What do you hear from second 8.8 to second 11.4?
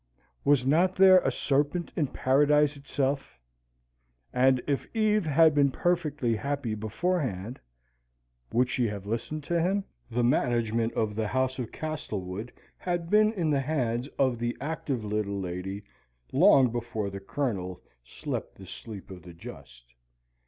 have listened to him? The management of the